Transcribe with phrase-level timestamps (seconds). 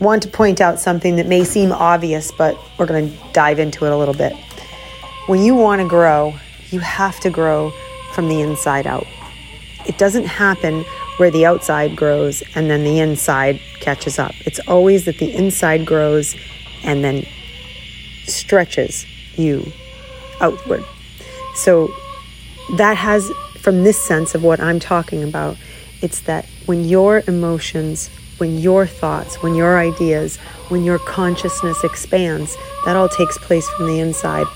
[0.00, 3.86] want to point out something that may seem obvious, but we're going to dive into
[3.86, 4.34] it a little bit.
[5.26, 6.34] When you want to grow,
[6.70, 7.72] you have to grow
[8.12, 9.06] from the inside out.
[9.86, 10.84] It doesn't happen
[11.16, 14.32] where the outside grows and then the inside catches up.
[14.44, 16.36] It's always that the inside grows
[16.82, 17.24] and then
[18.24, 19.06] stretches
[19.36, 19.72] you
[20.40, 20.84] outward.
[21.54, 21.88] So
[22.76, 25.56] that has, from this sense of what I'm talking about,
[26.02, 30.36] it's that when your emotions, when your thoughts, when your ideas,
[30.68, 34.46] when your consciousness expands, that all takes place from the inside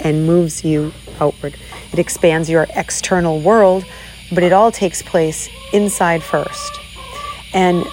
[0.00, 1.56] and moves you outward.
[1.92, 3.84] It expands your external world,
[4.32, 6.80] but it all takes place inside first.
[7.54, 7.84] And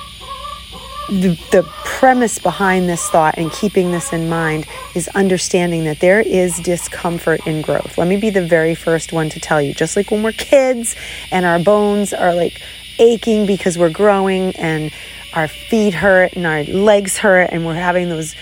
[1.09, 6.22] the, the premise behind this thought and keeping this in mind is understanding that there
[6.22, 7.97] is discomfort in growth.
[7.97, 10.95] Let me be the very first one to tell you just like when we're kids
[11.31, 12.61] and our bones are like
[13.00, 14.91] aching because we're growing and
[15.36, 18.36] our feet hurt and our legs hurt and we're having those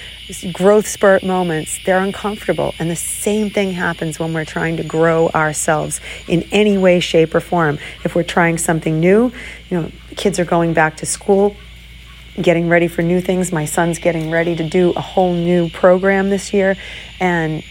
[0.51, 2.73] growth spurt moments, they're uncomfortable.
[2.79, 7.35] And the same thing happens when we're trying to grow ourselves in any way, shape,
[7.35, 7.79] or form.
[8.03, 9.31] If we're trying something new,
[9.69, 11.55] you know, kids are going back to school,
[12.41, 13.51] getting ready for new things.
[13.51, 16.77] My son's getting ready to do a whole new program this year.
[17.19, 17.63] And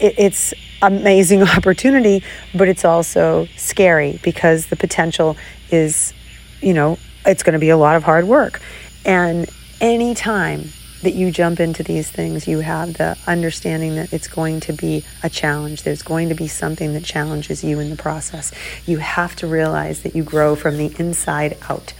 [0.00, 2.22] it, it's amazing opportunity,
[2.54, 5.36] but it's also scary because the potential
[5.70, 6.12] is,
[6.60, 8.60] you know, it's going to be a lot of hard work.
[9.04, 9.48] And
[9.80, 10.70] any time
[11.02, 15.04] that you jump into these things, you have the understanding that it's going to be
[15.22, 15.82] a challenge.
[15.82, 18.52] There's going to be something that challenges you in the process.
[18.86, 21.94] You have to realize that you grow from the inside out.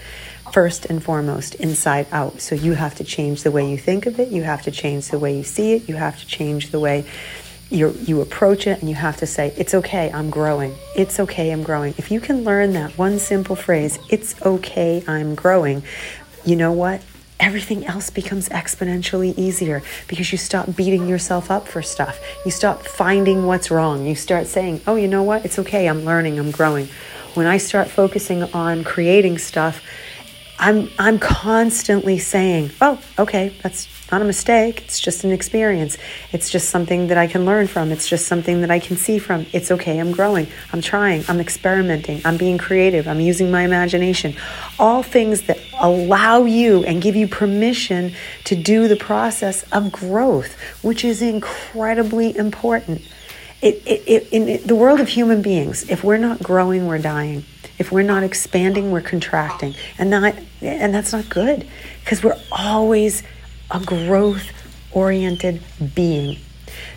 [0.53, 2.41] First and foremost, inside out.
[2.41, 4.29] So you have to change the way you think of it.
[4.29, 5.89] You have to change the way you see it.
[5.89, 7.07] You have to change the way
[7.71, 11.51] you you approach it and you have to say it's okay i'm growing it's okay
[11.53, 15.83] i'm growing if you can learn that one simple phrase it's okay i'm growing
[16.45, 17.01] you know what
[17.41, 22.21] everything else becomes exponentially easier because you stop beating yourself up for stuff.
[22.45, 24.07] You stop finding what's wrong.
[24.07, 25.45] You start saying, oh, you know what?
[25.45, 25.89] It's okay.
[25.89, 26.39] I'm learning.
[26.39, 26.89] I'm growing.
[27.35, 29.83] When I start focusing on creating stuff,
[30.61, 34.83] I'm, I'm constantly saying, oh, okay, that's not a mistake.
[34.83, 35.97] It's just an experience.
[36.33, 37.91] It's just something that I can learn from.
[37.91, 39.47] It's just something that I can see from.
[39.55, 39.99] It's okay.
[39.99, 40.49] I'm growing.
[40.73, 41.25] I'm trying.
[41.29, 42.21] I'm experimenting.
[42.27, 43.09] I'm being creative.
[43.09, 44.37] I'm using my imagination.
[44.79, 48.13] All things that allow you and give you permission
[48.45, 53.01] to do the process of growth, which is incredibly important.
[53.63, 57.45] It, it, it, in the world of human beings, if we're not growing, we're dying.
[57.79, 59.75] If we're not expanding, we're contracting.
[59.99, 61.67] And, not, and that's not good
[62.01, 63.23] because we're always
[63.71, 64.51] a growth
[64.93, 65.63] oriented
[65.95, 66.39] being.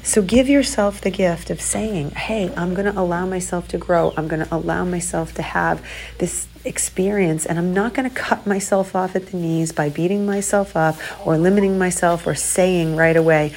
[0.04, 4.14] So give yourself the gift of saying, hey, I'm going to allow myself to grow.
[4.16, 5.86] I'm going to allow myself to have
[6.20, 10.26] this experience, and I'm not going to cut myself off at the knees by beating
[10.26, 13.56] myself up or limiting myself or saying right away,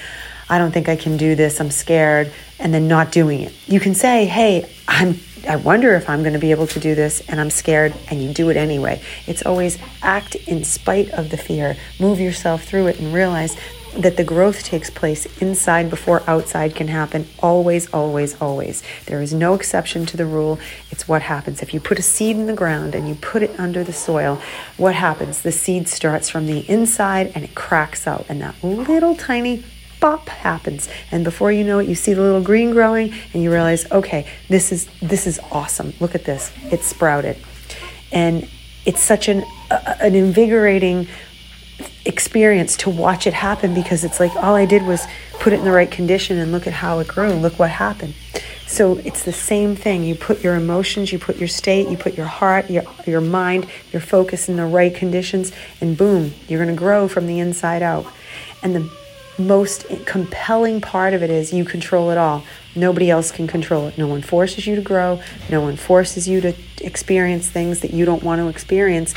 [0.49, 3.53] I don't think I can do this, I'm scared, and then not doing it.
[3.67, 5.19] You can say, hey, I'm
[5.49, 8.21] I wonder if I'm going to be able to do this and I'm scared and
[8.21, 9.01] you do it anyway.
[9.29, 11.77] It's always act in spite of the fear.
[12.01, 13.57] Move yourself through it and realize
[13.97, 17.28] that the growth takes place inside before outside can happen.
[17.39, 18.83] Always, always, always.
[19.07, 20.59] There is no exception to the rule.
[20.91, 21.63] It's what happens.
[21.63, 24.41] If you put a seed in the ground and you put it under the soil,
[24.77, 25.43] what happens?
[25.43, 29.65] The seed starts from the inside and it cracks out, and that little tiny
[30.01, 30.89] pop happens.
[31.11, 34.27] And before you know it you see the little green growing and you realize okay
[34.49, 35.93] this is this is awesome.
[36.01, 36.53] Look at this.
[36.65, 37.37] It's sprouted.
[38.12, 38.49] And
[38.84, 41.09] it's such an uh, an invigorating
[42.04, 45.65] experience to watch it happen because it's like all I did was put it in
[45.65, 48.15] the right condition and look at how it grew look what happened.
[48.66, 50.03] So it's the same thing.
[50.03, 53.66] You put your emotions you put your state you put your heart your your mind
[53.93, 57.83] your focus in the right conditions and boom you're going to grow from the inside
[57.83, 58.07] out.
[58.63, 58.91] And the
[59.38, 62.44] most compelling part of it is you control it all.
[62.74, 63.98] Nobody else can control it.
[63.98, 65.21] No one forces you to grow.
[65.50, 69.15] No one forces you to experience things that you don't want to experience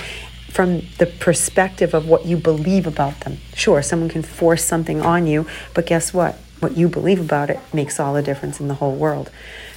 [0.50, 3.38] from the perspective of what you believe about them.
[3.54, 6.36] Sure, someone can force something on you, but guess what?
[6.60, 9.30] What you believe about it makes all the difference in the whole world.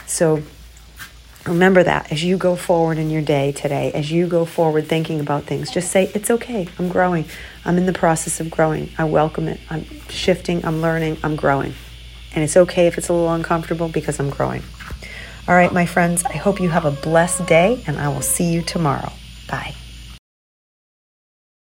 [0.07, 0.43] So
[1.47, 5.19] Remember that as you go forward in your day today, as you go forward thinking
[5.19, 6.69] about things, just say, It's okay.
[6.79, 7.25] I'm growing.
[7.65, 8.91] I'm in the process of growing.
[8.97, 9.61] I welcome it.
[9.69, 10.65] I'm shifting.
[10.65, 11.19] I'm learning.
[11.25, 11.75] I'm growing.
[12.35, 14.63] And it's okay if it's a little uncomfortable because I'm growing.
[15.49, 18.53] All right, my friends, I hope you have a blessed day, and I will see
[18.53, 19.13] you tomorrow.
[19.49, 19.75] Bye.